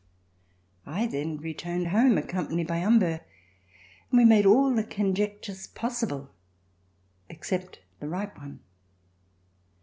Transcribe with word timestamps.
I 0.87 1.05
then 1.05 1.37
returned 1.37 1.89
home 1.89 2.17
accompanied 2.17 2.65
by 2.65 2.79
Humbert 2.79 3.21
and 4.09 4.17
we 4.17 4.25
made 4.25 4.47
all 4.47 4.73
the 4.73 4.83
conjectures 4.83 5.67
possible 5.67 6.31
except 7.29 7.81
the 7.99 8.09
right 8.09 8.35
one. 8.35 8.61